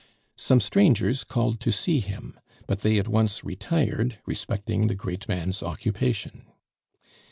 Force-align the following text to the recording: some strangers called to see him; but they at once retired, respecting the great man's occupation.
some 0.35 0.59
strangers 0.59 1.23
called 1.23 1.59
to 1.59 1.71
see 1.71 1.99
him; 1.99 2.39
but 2.65 2.79
they 2.81 2.97
at 2.97 3.07
once 3.07 3.43
retired, 3.43 4.17
respecting 4.25 4.87
the 4.87 4.95
great 4.95 5.27
man's 5.29 5.61
occupation. 5.61 6.47